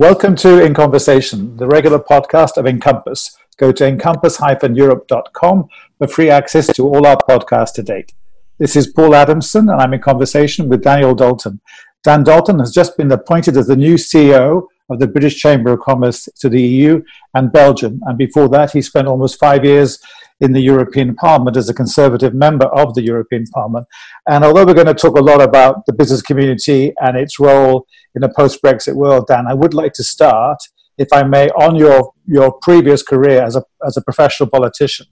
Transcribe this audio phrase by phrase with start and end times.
[0.00, 3.36] Welcome to In Conversation, the regular podcast of Encompass.
[3.58, 5.68] Go to encompass-europe.com
[5.98, 8.14] for free access to all our podcasts to date.
[8.56, 11.60] This is Paul Adamson, and I'm in conversation with Daniel Dalton.
[12.02, 15.80] Dan Dalton has just been appointed as the new CEO of the British Chamber of
[15.80, 17.02] Commerce to the EU
[17.34, 19.98] and Belgium, and before that, he spent almost five years
[20.40, 23.86] in the European Parliament as a Conservative member of the European Parliament.
[24.28, 27.86] And although we're going to talk a lot about the business community and its role
[28.14, 30.58] in a post Brexit world, Dan, I would like to start,
[30.98, 35.06] if I may, on your, your previous career as a, as a professional politician.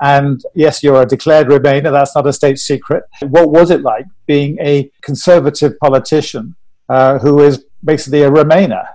[0.00, 3.04] And yes, you're a declared Remainer, that's not a state secret.
[3.22, 6.54] What was it like being a Conservative politician
[6.90, 8.86] uh, who is basically a Remainer?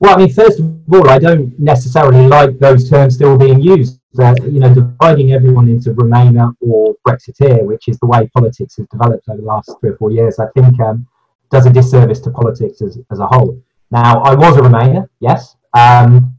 [0.00, 3.99] Well, I mean, first of all, I don't necessarily like those terms still being used
[4.14, 8.86] that you know dividing everyone into Remainer or Brexiteer, which is the way politics has
[8.88, 11.06] developed over the last three or four years, I think um,
[11.50, 13.60] does a disservice to politics as, as a whole.
[13.90, 16.36] Now, I was a Remainer, yes, um,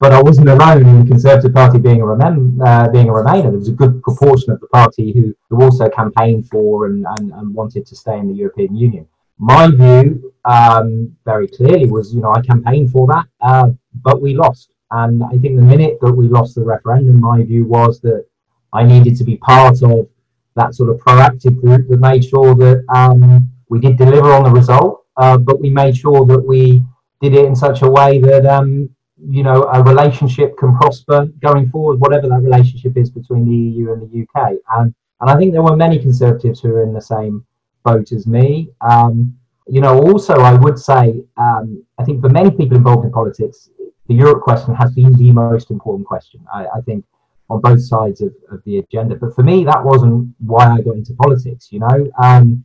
[0.00, 3.50] but I wasn't alone in the Conservative Party being a, Remain, uh, being a Remainer.
[3.50, 7.32] There was a good proportion of the party who, who also campaigned for and, and,
[7.32, 9.06] and wanted to stay in the European Union.
[9.38, 13.70] My view, um, very clearly, was you know I campaigned for that, uh,
[14.02, 14.70] but we lost.
[14.90, 18.24] And I think the minute that we lost the referendum, my view was that
[18.72, 20.08] I needed to be part of
[20.56, 24.50] that sort of proactive group that made sure that um, we did deliver on the
[24.50, 26.82] result, uh, but we made sure that we
[27.20, 28.88] did it in such a way that um,
[29.20, 33.92] you know a relationship can prosper going forward, whatever that relationship is between the EU
[33.92, 34.52] and the UK.
[34.76, 37.44] And and I think there were many Conservatives who were in the same
[37.84, 38.70] boat as me.
[38.80, 43.12] Um, you know, also I would say um, I think for many people involved in
[43.12, 43.68] politics,
[44.08, 47.04] the Europe question has been the most important question, I, I think,
[47.50, 49.14] on both sides of, of, the agenda.
[49.16, 52.10] But for me, that wasn't why I got into politics, you know.
[52.22, 52.64] Um,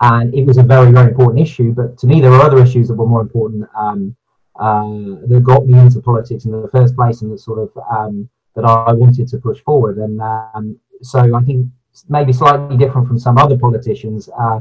[0.00, 1.72] and it was a very, very important issue.
[1.72, 4.16] But to me, there were other issues that were more important um,
[4.58, 8.28] uh, that got me into politics in the first place, and that sort of um,
[8.54, 9.98] that I wanted to push forward.
[9.98, 11.68] And um, so I think
[12.08, 14.28] maybe slightly different from some other politicians.
[14.38, 14.60] Uh,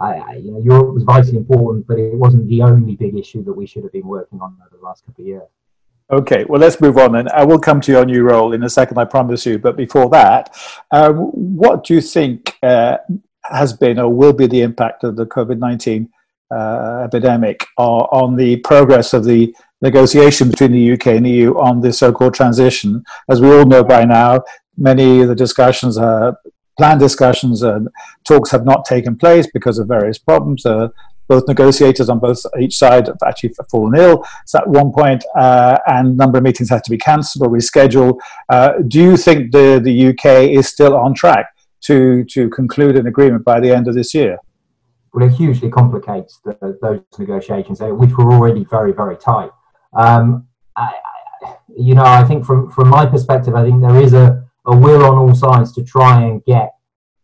[0.00, 3.52] I, you know, Europe was vitally important, but it wasn't the only big issue that
[3.52, 5.48] we should have been working on over the last couple of years.
[6.10, 8.70] Okay, well, let's move on, and I will come to your new role in a
[8.70, 9.58] second, I promise you.
[9.58, 10.56] But before that,
[10.90, 12.96] um, what do you think uh,
[13.44, 16.08] has been or will be the impact of the COVID 19
[16.50, 21.92] uh, epidemic on the progress of the negotiation between the UK and EU on the
[21.92, 23.04] so called transition?
[23.28, 24.42] As we all know by now,
[24.76, 26.36] many of the discussions are
[26.78, 27.88] planned discussions and
[28.26, 30.64] talks have not taken place because of various problems.
[30.64, 30.88] Uh,
[31.28, 36.08] both negotiators on both each side have actually fallen ill at one point, uh, and
[36.08, 38.18] a number of meetings had to be cancelled or rescheduled.
[38.48, 41.46] Uh, do you think the, the UK is still on track
[41.82, 44.38] to, to conclude an agreement by the end of this year?
[45.14, 49.50] Well, it hugely complicates the, those negotiations, uh, which were already very, very tight.
[49.92, 50.92] Um, I,
[51.76, 55.04] you know, I think from, from my perspective, I think there is a, a will
[55.04, 56.70] on all sides to try and get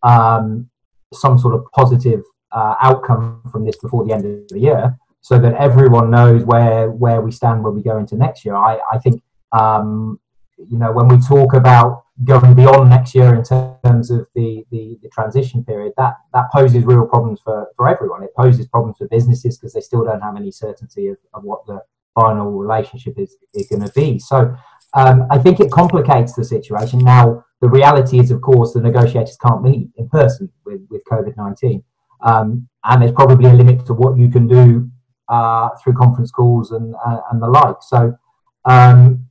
[0.03, 0.69] um,
[1.13, 5.39] some sort of positive uh, outcome from this before the end of the year, so
[5.39, 8.57] that everyone knows where where we stand when we go into next year.
[8.57, 10.21] I, I think um,
[10.59, 14.99] you know when we talk about going beyond next year in terms of the, the,
[15.03, 18.23] the transition period, that that poses real problems for, for everyone.
[18.23, 21.67] It poses problems for businesses because they still don't have any certainty of, of what
[21.67, 21.81] the
[22.15, 24.19] final relationship is, is going to be.
[24.19, 24.57] So
[24.97, 27.01] um, I think it complicates the situation.
[27.01, 31.37] Now, the reality is, of course, the negotiators can't meet in person with, with COVID
[31.37, 31.85] 19.
[32.23, 34.91] Um, and there's probably a limit to what you can do
[35.29, 37.77] uh, through conference calls and, uh, and the like.
[37.83, 38.17] So,
[38.65, 39.27] um,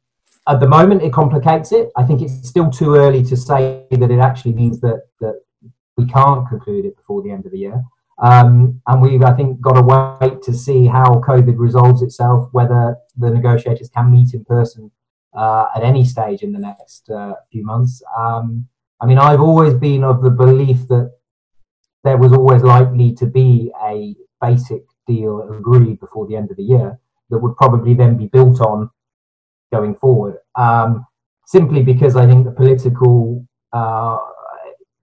[0.47, 1.89] at the moment, it complicates it.
[1.97, 5.41] I think it's still too early to say that it actually means that, that
[5.97, 7.83] we can't conclude it before the end of the year.
[8.21, 12.95] Um, and we've, I think, got to wait to see how COVID resolves itself, whether
[13.17, 14.91] the negotiators can meet in person
[15.35, 18.01] uh, at any stage in the next uh, few months.
[18.17, 18.67] Um,
[19.01, 21.11] I mean, I've always been of the belief that
[22.03, 26.63] there was always likely to be a basic deal agreed before the end of the
[26.63, 26.99] year
[27.29, 28.89] that would probably then be built on
[29.73, 30.37] going forward.
[30.55, 31.05] Um,
[31.45, 34.17] simply because I think the political uh,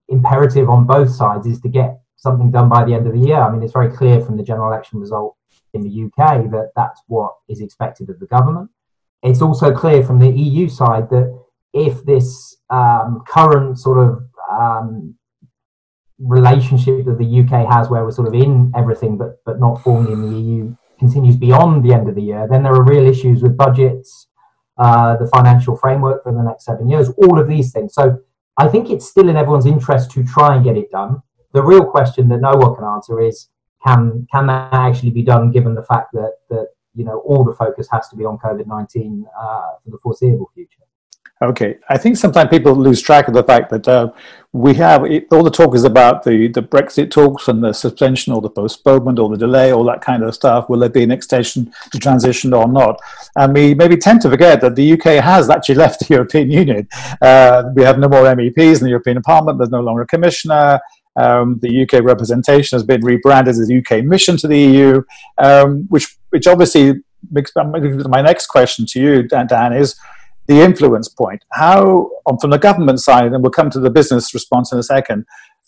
[0.08, 3.40] imperative on both sides is to get something done by the end of the year.
[3.40, 5.36] I mean, it's very clear from the general election result
[5.74, 8.70] in the UK that that's what is expected of the government
[9.22, 11.38] it's also clear from the EU side that
[11.72, 15.14] if this um, current sort of um,
[16.18, 20.12] relationship that the UK has, where we're sort of in everything but but not formally
[20.12, 23.42] in the EU, continues beyond the end of the year, then there are real issues
[23.42, 24.28] with budgets,
[24.78, 27.94] uh, the financial framework for the next seven years, all of these things.
[27.94, 28.18] So
[28.58, 31.22] I think it's still in everyone's interest to try and get it done.
[31.52, 33.48] The real question that no one can answer is
[33.84, 37.54] can can that actually be done given the fact that that you know, all the
[37.54, 40.82] focus has to be on COVID 19 uh, for the foreseeable future.
[41.42, 44.12] Okay, I think sometimes people lose track of the fact that uh,
[44.52, 45.02] we have
[45.32, 49.18] all the talk is about the, the Brexit talks and the suspension or the postponement
[49.18, 50.68] or the delay, all that kind of stuff.
[50.68, 53.00] Will there be an extension to transition or not?
[53.34, 56.86] And we maybe tend to forget that the UK has actually left the European Union.
[57.20, 59.58] Uh, we have no more MEPs in the European Parliament.
[59.58, 60.78] There's no longer a commissioner.
[61.16, 65.02] Um, the UK representation has been rebranded as UK mission to the EU,
[65.38, 66.94] um, which which obviously
[67.30, 69.96] makes my next question to you, Dan, Dan is
[70.46, 71.44] the influence point.
[71.52, 72.10] How,
[72.40, 75.24] from the government side, and we'll come to the business response in a second,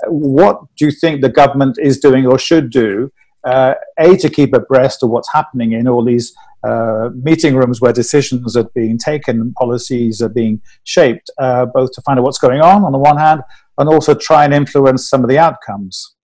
[0.09, 3.13] what do you think the government is doing or should do,
[3.45, 7.93] uh, A, to keep abreast of what's happening in all these uh, meeting rooms where
[7.93, 12.39] decisions are being taken, and policies are being shaped, uh, both to find out what's
[12.39, 13.43] going on on the one hand,
[13.79, 16.15] and also try and influence some of the outcomes?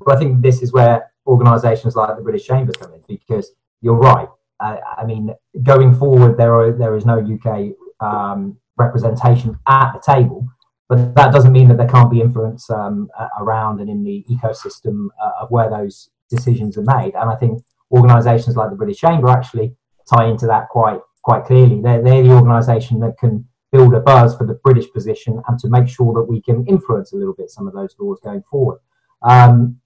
[0.00, 3.96] Well, I think this is where organisations like the British Chamber come in, because you're
[3.96, 4.28] right.
[4.60, 10.48] I mean, going forward, there are there is no UK um, representation at the table.
[10.88, 13.08] But that doesn't mean that there can't be influence um,
[13.40, 17.14] around and in the ecosystem uh, of where those decisions are made.
[17.14, 19.74] And I think organisations like the British Chamber actually
[20.12, 21.80] tie into that quite quite clearly.
[21.80, 25.68] They're, they're the organisation that can build a buzz for the British position and to
[25.68, 28.78] make sure that we can influence a little bit some of those laws going forward.
[29.22, 29.80] Um,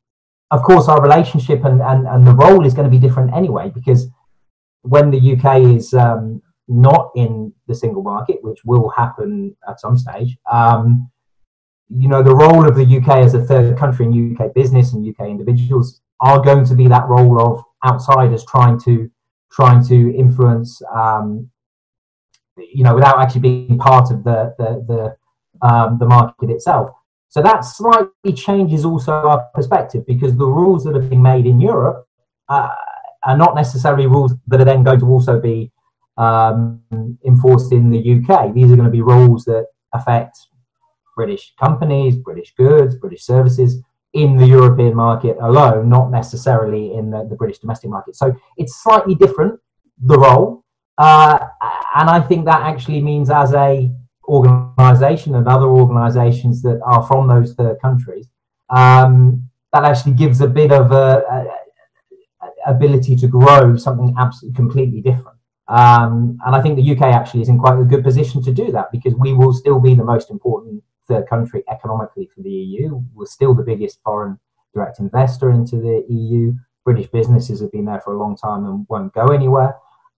[0.50, 3.70] of course, our relationship and, and, and the role is going to be different anyway,
[3.74, 4.08] because
[4.82, 9.96] when the UK is um, not in the single market, which will happen at some
[9.96, 11.10] stage, um,
[11.88, 15.08] you know, the role of the UK as a third country in UK business and
[15.08, 19.10] UK individuals are going to be that role of outsiders trying to
[19.50, 21.48] trying to influence, um,
[22.72, 26.90] you know, without actually being part of the the the, um, the market itself.
[27.28, 31.60] So that slightly changes also our perspective because the rules that are being made in
[31.60, 32.06] Europe
[32.48, 32.70] uh,
[33.24, 35.70] are not necessarily rules that are then going to also be
[36.16, 36.80] um,
[37.26, 38.54] enforced in the UK.
[38.54, 40.38] These are going to be rules that affect
[41.16, 43.82] British companies, British goods, British services
[44.14, 48.16] in the European market alone, not necessarily in the, the British domestic market.
[48.16, 49.60] So it's slightly different,
[50.02, 50.64] the role.
[50.96, 51.38] Uh,
[51.98, 53.90] and I think that actually means as a
[54.28, 58.28] organization and other organizations that are from those third countries,
[58.70, 64.54] um, that actually gives a bit of a, a, a ability to grow something absolutely
[64.54, 65.38] completely different.
[65.66, 68.70] Um, and I think the UK actually is in quite a good position to do
[68.72, 73.02] that because we will still be the most important third country economically for the EU.
[73.12, 74.38] We're still the biggest foreign
[74.72, 76.54] direct investor into the EU.
[76.84, 79.74] British businesses have been there for a long time and won't go anywhere.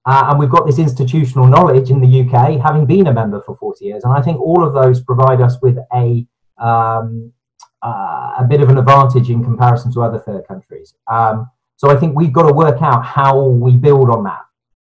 [0.06, 3.56] Uh, and we've got this institutional knowledge in the UK, having been a member for
[3.56, 4.05] 40 years.
[4.05, 6.26] And I think all of those provide us with a
[6.58, 7.32] um,
[7.82, 10.94] uh, a bit of an advantage in comparison to other third countries.
[11.11, 14.41] Um, so I think we've got to work out how we build on that.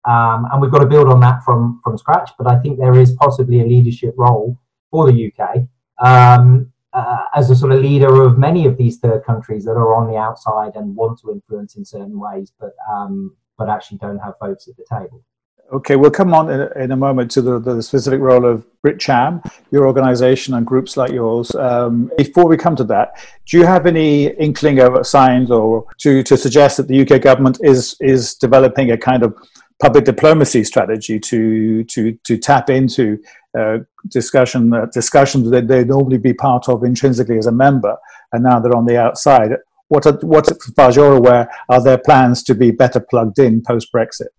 [0.04, 2.32] Um, and we've got to build on that from from scratch.
[2.38, 4.58] But I think there is possibly a leadership role
[4.90, 5.68] for the UK
[6.06, 9.96] um, uh, as a sort of leader of many of these third countries that are
[9.96, 14.18] on the outside and want to influence in certain ways, but um, but actually don't
[14.18, 15.24] have votes at the table.
[15.72, 19.86] Okay, we'll come on in a, moment to the, the, specific role of BritCham, your
[19.86, 21.54] organization, and groups like yours.
[21.56, 26.24] Um, before we come to that, do you have any inkling of signs or to,
[26.24, 29.34] to suggest that the UK government is is developing a kind of
[29.80, 33.18] public diplomacy strategy to to to tap into
[33.58, 33.78] uh,
[34.10, 37.96] discussion uh, discussions that they'd normally be part of intrinsically as a member,
[38.34, 39.52] and now they're on the outside.
[39.92, 43.40] What are, what, as far as you're aware, are their plans to be better plugged
[43.40, 44.30] in post Brexit?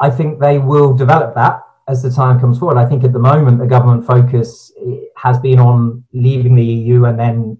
[0.00, 2.78] I think they will develop that as the time comes forward.
[2.78, 4.72] I think at the moment the government focus
[5.14, 7.58] has been on leaving the EU and then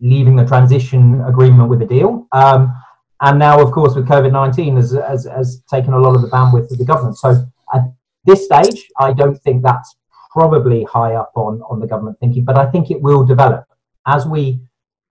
[0.00, 2.28] leaving the transition agreement with a deal.
[2.30, 2.80] Um,
[3.20, 6.28] and now, of course, with COVID 19 has, has, has, taken a lot of the
[6.28, 7.18] bandwidth of the government.
[7.18, 7.44] So
[7.74, 7.82] at
[8.24, 9.96] this stage, I don't think that's
[10.32, 13.64] probably high up on, on the government thinking, but I think it will develop.
[14.06, 14.60] As we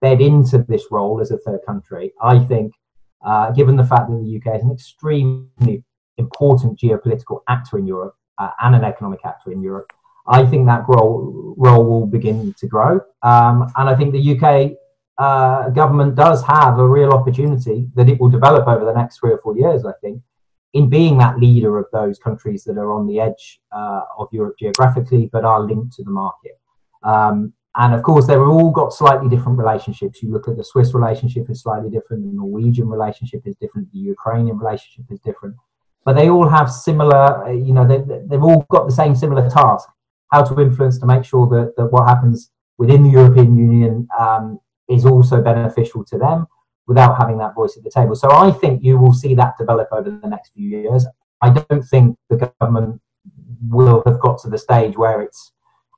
[0.01, 2.73] bed into this role as a third country, I think,
[3.25, 5.83] uh, given the fact that the UK is an extremely
[6.17, 9.91] important geopolitical actor in Europe uh, and an economic actor in Europe,
[10.27, 13.01] I think that role, role will begin to grow.
[13.23, 14.77] Um, and I think the UK
[15.17, 19.31] uh, government does have a real opportunity that it will develop over the next three
[19.31, 20.21] or four years, I think,
[20.73, 24.55] in being that leader of those countries that are on the edge uh, of Europe
[24.59, 26.59] geographically but are linked to the market.
[27.03, 30.23] Um, and of course, they've all got slightly different relationships.
[30.23, 33.99] You look at the Swiss relationship is slightly different, the Norwegian relationship is different, the
[33.99, 35.55] Ukrainian relationship is different.
[36.03, 39.49] But they all have similar, uh, you know, they, they've all got the same similar
[39.49, 39.87] task
[40.31, 44.59] how to influence to make sure that, that what happens within the European Union um,
[44.87, 46.47] is also beneficial to them,
[46.87, 48.15] without having that voice at the table.
[48.15, 51.05] So I think you will see that develop over the next few years.
[51.41, 52.99] I don't think the government
[53.69, 55.51] will have got to the stage where it's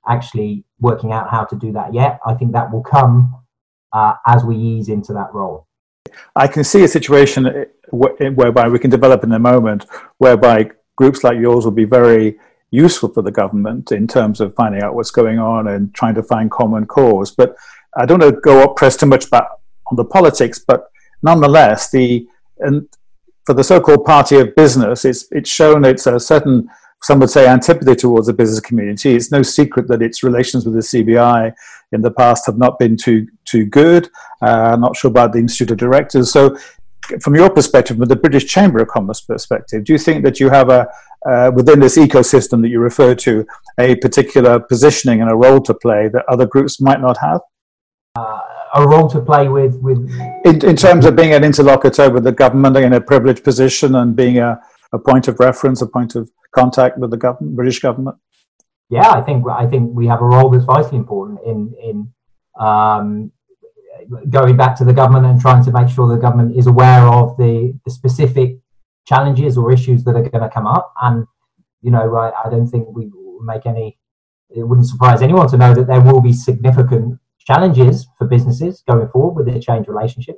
[0.08, 2.20] actually working out how to do that yet.
[2.25, 3.43] I think that will come
[3.93, 5.67] uh, as we ease into that role.
[6.36, 9.86] I can see a situation uh, whereby we can develop in a moment
[10.17, 12.38] whereby groups like yours will be very
[12.72, 16.24] useful for the government in terms of finding out what's going on and trying to
[16.24, 17.31] find common cause.
[17.31, 17.55] But
[17.98, 20.89] I don't want to go up press too much about on the politics, but
[21.22, 22.27] nonetheless, the
[22.60, 22.88] and
[23.46, 26.70] for the so-called party of business, it's it's shown it's a certain
[27.03, 29.15] some would say antipathy towards the business community.
[29.15, 31.51] It's no secret that its relations with the CBI
[31.91, 34.10] in the past have not been too too good.
[34.41, 36.31] Uh, I'm not sure about the Institute of Directors.
[36.31, 36.55] So,
[37.22, 40.50] from your perspective, from the British Chamber of Commerce perspective, do you think that you
[40.50, 40.88] have a
[41.27, 43.46] uh, within this ecosystem that you refer to
[43.79, 47.41] a particular positioning and a role to play that other groups might not have?
[48.15, 48.39] Uh,
[48.74, 49.98] a role to play with with
[50.46, 54.15] in, in terms of being an interlocutor with the government in a privileged position and
[54.15, 54.60] being a,
[54.93, 58.17] a point of reference, a point of contact with the government, British government?
[58.89, 62.13] Yeah, I think I think we have a role that's vitally important in in
[62.60, 63.31] um,
[64.29, 67.38] going back to the government and trying to make sure the government is aware of
[67.38, 68.58] the, the specific
[69.08, 70.93] challenges or issues that are going to come up.
[71.01, 71.25] And
[71.81, 73.10] you know, I, I don't think we
[73.41, 73.98] make any.
[74.50, 79.08] It wouldn't surprise anyone to know that there will be significant challenges for businesses going
[79.08, 80.38] forward with the change relationship.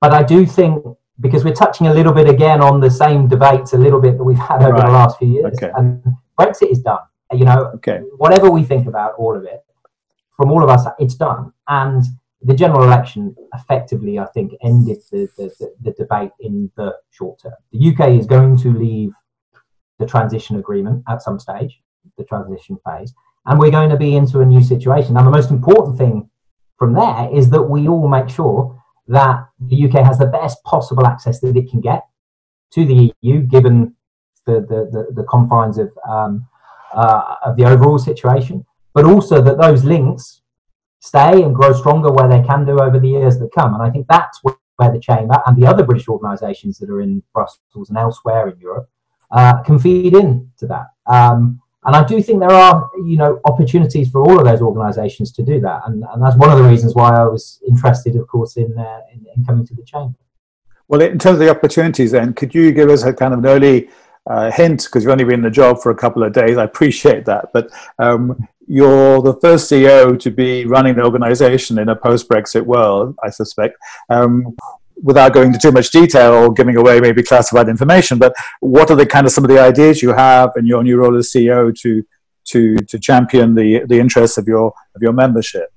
[0.00, 0.84] But I do think
[1.20, 4.24] because we're touching a little bit again on the same debates a little bit that
[4.24, 4.86] we've had over right.
[4.86, 5.54] the last few years.
[5.54, 5.70] Okay.
[5.76, 6.02] And
[6.38, 7.00] Brexit is done.
[7.32, 8.00] You know, okay.
[8.16, 9.64] whatever we think about all of it,
[10.36, 11.52] from all of us, it's done.
[11.68, 12.02] And
[12.42, 17.40] the general election effectively, I think, ended the, the, the, the debate in the short
[17.40, 17.52] term.
[17.72, 19.12] The UK is going to leave
[19.98, 21.80] the transition agreement at some stage,
[22.18, 23.14] the transition phase,
[23.46, 25.14] and we're going to be into a new situation.
[25.14, 26.28] Now, the most important thing
[26.78, 31.06] from there is that we all make sure that the UK has the best possible
[31.06, 32.02] access that it can get
[32.72, 33.94] to the EU, given
[34.46, 36.46] the, the, the, the confines of, um,
[36.94, 40.42] uh, of the overall situation, but also that those links
[41.00, 43.74] stay and grow stronger where they can do over the years that come.
[43.74, 47.22] And I think that's where the Chamber and the other British organisations that are in
[47.34, 48.88] Brussels and elsewhere in Europe
[49.30, 50.86] uh, can feed into that.
[51.06, 55.32] Um, and I do think there are, you know, opportunities for all of those organisations
[55.32, 58.28] to do that, and, and that's one of the reasons why I was interested, of
[58.28, 60.14] course, in, uh, in, in coming to the chamber.
[60.88, 63.46] Well, in terms of the opportunities, then, could you give us a kind of an
[63.46, 63.88] early
[64.26, 66.56] uh, hint because you've only been in the job for a couple of days?
[66.56, 71.88] I appreciate that, but um, you're the first CEO to be running the organisation in
[71.88, 73.76] a post-Brexit world, I suspect.
[74.08, 74.56] Um,
[75.02, 78.96] without going into too much detail or giving away maybe classified information, but what are
[78.96, 81.74] the kind of some of the ideas you have in your new role as CEO
[81.80, 82.02] to
[82.44, 85.72] to to champion the the interests of your of your membership?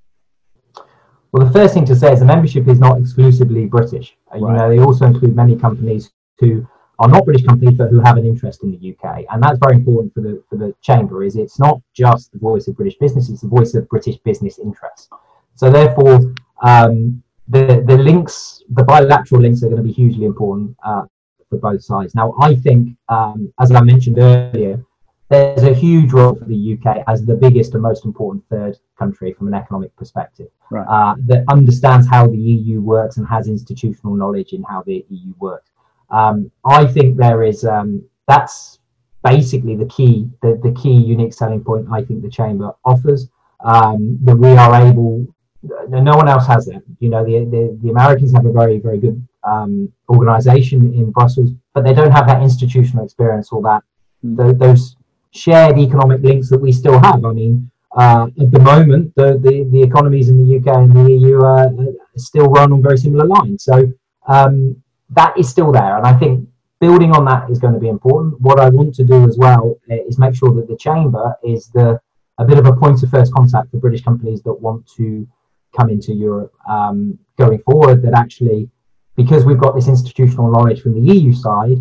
[1.32, 4.16] Well, the first thing to say is the membership is not exclusively British.
[4.32, 4.40] Right.
[4.40, 6.66] You know, they also include many companies who
[7.00, 9.76] are not British companies but who have an interest in the UK, and that's very
[9.76, 11.24] important for the for the chamber.
[11.24, 14.60] Is it's not just the voice of British business; it's the voice of British business
[14.60, 15.10] interests.
[15.56, 20.76] So therefore, um, the the links, the bilateral links, are going to be hugely important
[20.84, 21.04] uh,
[21.50, 22.16] for both sides.
[22.16, 24.84] Now, I think, um, as I mentioned earlier,
[25.30, 29.34] there's a huge role for the UK as the biggest and most important third country
[29.34, 30.86] from an economic perspective right.
[30.88, 35.34] uh, that understands how the EU works and has institutional knowledge in how the EU
[35.40, 35.72] works.
[36.12, 38.80] Um, I think there is um, that's
[39.24, 43.30] basically the key, the, the key unique selling point I think the chamber offers.
[43.64, 45.26] Um, that we are able
[45.88, 46.84] no one else has that.
[47.00, 51.52] You know, the, the, the Americans have a very, very good um, organization in Brussels,
[51.74, 53.84] but they don't have that institutional experience or that
[54.24, 54.60] mm.
[54.60, 54.96] those
[55.32, 57.24] shared economic links that we still have.
[57.26, 61.12] I mean, uh, at the moment, the, the, the economies in the UK and the
[61.12, 61.72] EU are,
[62.18, 63.66] still run on very similar lines.
[63.66, 63.92] So
[64.30, 65.98] um, that is still there.
[65.98, 66.48] And I think
[66.80, 68.40] building on that is going to be important.
[68.40, 71.68] What I want to do as well uh, is make sure that the chamber is
[71.74, 72.00] the
[72.38, 75.28] a bit of a point of first contact for British companies that want to
[75.76, 78.70] come into Europe um, going forward that actually,
[79.16, 81.80] because we've got this institutional knowledge from the EU side,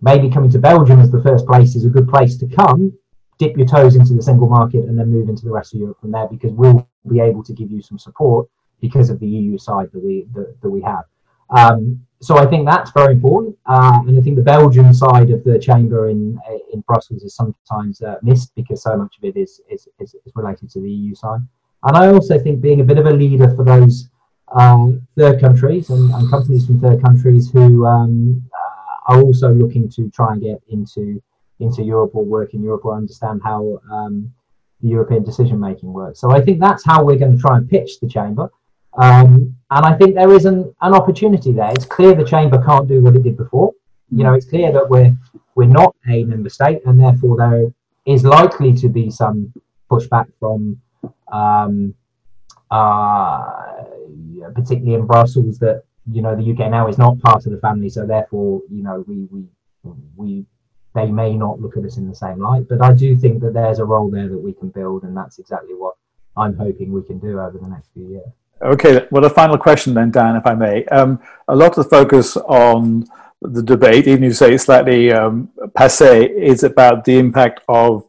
[0.00, 2.92] maybe coming to Belgium as the first place is a good place to come,
[3.38, 6.00] dip your toes into the single market and then move into the rest of Europe
[6.00, 8.48] from there because we'll be able to give you some support
[8.80, 11.04] because of the EU side that we that, that we have.
[11.50, 15.42] Um, so I think that's very important, uh, and I think the Belgian side of
[15.42, 16.38] the chamber in
[16.72, 20.32] in Brussels is sometimes uh, missed because so much of it is, is is, is
[20.34, 21.40] related to the EU side.
[21.82, 24.08] And I also think being a bit of a leader for those
[24.52, 29.88] um, third countries and, and, companies from third countries who um, uh, are also looking
[29.90, 31.22] to try and get into
[31.60, 34.32] into Europe or work in Europe or understand how um,
[34.82, 36.18] the European decision making works.
[36.18, 38.50] So I think that's how we're going to try and pitch the chamber.
[38.94, 41.70] Um, and I think there is an, an opportunity there.
[41.70, 43.72] It's clear the chamber can't do what it did before.
[44.10, 45.16] You know, it's clear that we're
[45.54, 47.72] we're not a member state, and therefore there
[48.06, 49.52] is likely to be some
[49.90, 50.80] pushback from,
[51.32, 51.94] um,
[52.70, 53.82] uh,
[54.54, 57.88] particularly in Brussels, that you know the UK now is not part of the family,
[57.88, 59.44] so therefore you know we we
[60.16, 60.46] we
[60.94, 62.66] they may not look at us in the same light.
[62.68, 65.38] But I do think that there's a role there that we can build, and that's
[65.38, 65.94] exactly what
[66.36, 68.28] I'm hoping we can do over the next few years.
[68.62, 70.84] Okay, well, a final question then, Dan, if I may.
[70.86, 73.06] Um, a lot of the focus on
[73.40, 78.04] the debate, even if you say it's slightly um, passe, is about the impact of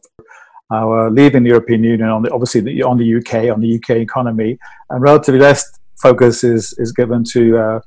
[0.72, 3.96] our leaving the European Union on the, obviously the, on the UK, on the UK
[3.96, 4.58] economy,
[4.90, 7.80] and relatively less focus is, is given to uh,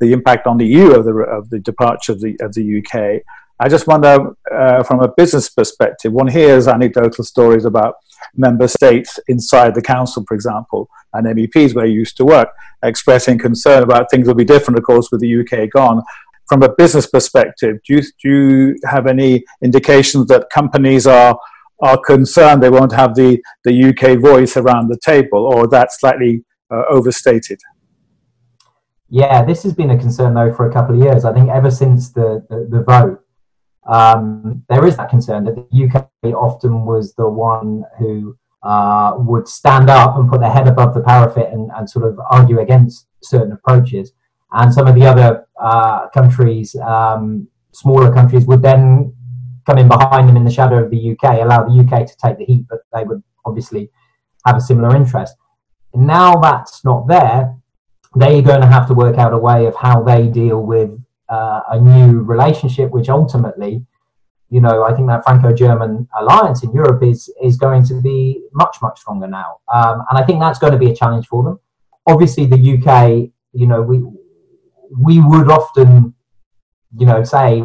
[0.00, 3.22] the impact on the EU of the, of the departure of the, of the UK.
[3.58, 7.94] I just wonder, uh, from a business perspective, one hears anecdotal stories about
[8.34, 12.48] member states inside the council, for example, and MEPs where you used to work,
[12.82, 16.02] expressing concern about things will be different, of course, with the UK gone.
[16.46, 21.38] From a business perspective, do you, do you have any indications that companies are
[21.80, 26.44] are concerned they won't have the, the UK voice around the table, or that's slightly
[26.70, 27.58] uh, overstated?
[29.08, 31.24] Yeah, this has been a concern though for a couple of years.
[31.24, 33.22] I think ever since the, the, the vote,
[33.86, 39.46] um, there is that concern that the UK often was the one who uh, would
[39.46, 43.06] stand up and put their head above the parapet and, and, sort of argue against
[43.22, 44.12] certain approaches.
[44.50, 49.14] And some of the other uh, countries, um, smaller countries, would then
[49.66, 52.38] come in behind them in the shadow of the UK, allow the UK to take
[52.38, 53.90] the heat, but they would obviously
[54.46, 55.34] have a similar interest.
[55.94, 57.56] Now that's not there,
[58.14, 60.90] they're going to have to work out a way of how they deal with
[61.28, 63.84] uh, a new relationship, which ultimately,
[64.48, 68.76] you know, I think that Franco-German alliance in Europe is is going to be much
[68.80, 71.58] much stronger now, um, and I think that's going to be a challenge for them.
[72.06, 74.04] Obviously, the UK, you know, we
[74.96, 76.14] we would often,
[76.96, 77.64] you know, say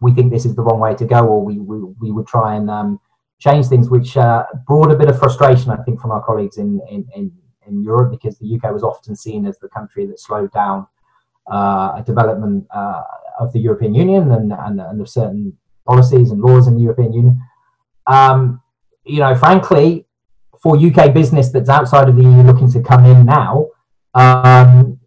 [0.00, 2.56] we think this is the wrong way to go, or we we, we would try
[2.56, 3.00] and um,
[3.44, 6.80] change things, which uh, brought a bit of frustration, I think, from our colleagues in,
[6.90, 7.32] in, in,
[7.66, 10.86] in Europe because the UK was often seen as the country that slowed down
[11.50, 13.02] uh, development uh,
[13.38, 17.12] of the European Union and, and, and, of certain policies and laws in the European
[17.12, 17.40] Union.
[18.06, 18.62] Um,
[19.04, 20.06] you know, frankly,
[20.62, 23.66] for UK business that's outside of the EU looking to come in now,
[24.14, 24.98] um,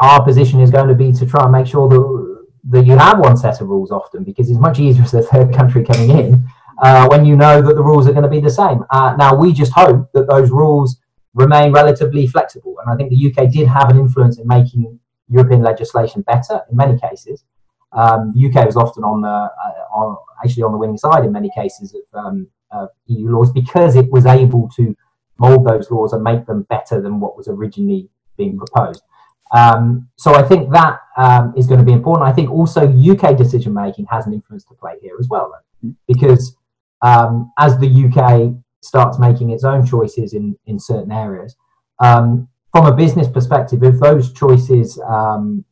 [0.00, 2.19] our position is going to be to try and make sure that,
[2.64, 5.52] that you have one set of rules often because it's much easier as a third
[5.54, 6.44] country coming in
[6.82, 8.84] uh, when you know that the rules are going to be the same.
[8.90, 10.98] Uh, now, we just hope that those rules
[11.34, 12.74] remain relatively flexible.
[12.80, 16.76] And I think the UK did have an influence in making European legislation better in
[16.76, 17.44] many cases.
[17.92, 21.32] Um, the UK was often on the uh, on, actually on the winning side in
[21.32, 24.96] many cases of, um, of, EU laws because it was able to
[25.38, 29.02] mold those laws and make them better than what was originally being proposed.
[29.52, 32.28] Um, so I think that um, is going to be important.
[32.28, 35.94] I think also UK decision making has an influence to play here as well, though,
[36.06, 36.56] because
[37.02, 41.56] um, as the UK starts making its own choices in in certain areas,
[41.98, 45.64] um, from a business perspective, if those choices um,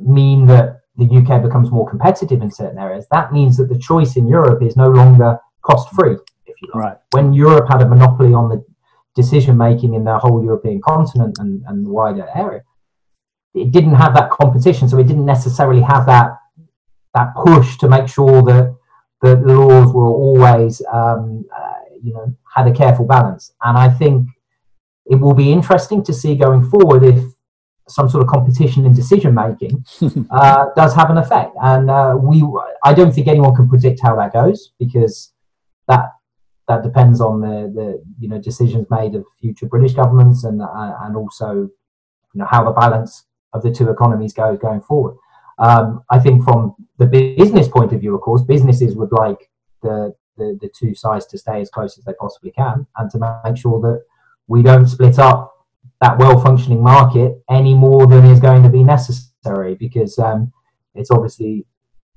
[0.00, 4.16] mean that the UK becomes more competitive in certain areas, that means that the choice
[4.16, 6.16] in Europe is no longer cost free.
[6.46, 6.84] If you like.
[6.84, 6.96] Right.
[7.12, 8.64] When Europe had a monopoly on the
[9.16, 12.62] decision making in the whole European continent and, and the wider area,
[13.54, 16.30] it didn't have that competition, so it didn't necessarily have that
[17.14, 18.76] that push to make sure that
[19.22, 23.52] the laws were always, um, uh, you know, had a careful balance.
[23.62, 24.28] And I think
[25.06, 27.24] it will be interesting to see going forward if
[27.88, 29.84] some sort of competition in decision making
[30.30, 31.52] uh, does have an effect.
[31.62, 32.44] And uh, we,
[32.84, 35.32] I don't think anyone can predict how that goes because
[35.88, 36.10] that
[36.68, 40.96] that depends on the, the you know decisions made of future British governments and uh,
[41.02, 41.52] and also
[42.34, 45.16] you know how the balance of the two economies goes going forward.
[45.58, 49.50] Um, I think from the business point of view, of course, businesses would like
[49.82, 53.40] the, the the two sides to stay as close as they possibly can and to
[53.44, 54.02] make sure that
[54.48, 55.52] we don't split up
[56.00, 60.52] that well functioning market any more than is going to be necessary because um,
[60.94, 61.64] it's obviously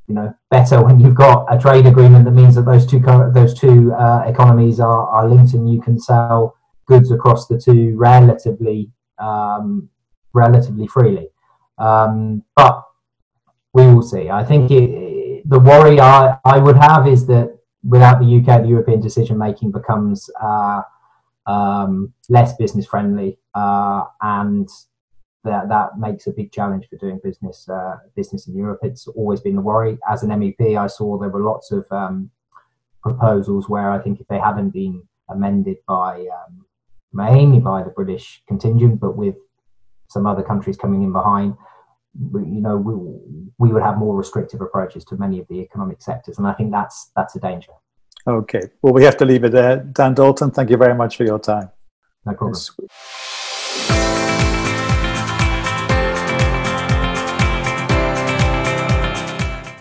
[0.10, 3.00] you know better when you've got a trade agreement that means that those two
[3.34, 6.56] those two uh, economies are, are linked and you can sell
[6.88, 9.88] goods across the two relatively um,
[10.34, 11.30] relatively freely.
[11.78, 12.84] Um, but
[13.74, 14.30] we will see.
[14.30, 18.67] I think it, the worry I, I would have is that without the UK the
[18.67, 20.82] European decision making becomes uh,
[21.45, 24.67] um, less business friendly, uh, and
[25.43, 28.80] that that makes a big challenge for doing business uh, business in Europe.
[28.84, 29.97] It's always been the worry.
[30.10, 32.30] As an MEP, I saw there were lots of um,
[33.02, 36.65] proposals where I think if they hadn't been amended by um,
[37.13, 39.36] mainly by the British contingent, but with
[40.08, 41.56] some other countries coming in behind,
[42.32, 42.93] we, you know, we,
[43.60, 46.71] we would have more restrictive approaches to many of the economic sectors, and I think
[46.71, 47.71] that's that's a danger.
[48.28, 49.78] Okay, well, we have to leave it there.
[49.78, 51.69] Dan Dalton, thank you very much for your time.
[52.25, 52.60] No problem.